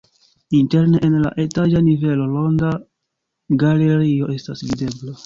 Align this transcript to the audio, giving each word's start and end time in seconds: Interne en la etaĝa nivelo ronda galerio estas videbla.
Interne 0.59 0.99
en 1.09 1.17
la 1.25 1.31
etaĝa 1.43 1.81
nivelo 1.89 2.25
ronda 2.31 2.71
galerio 3.65 4.31
estas 4.39 4.65
videbla. 4.71 5.15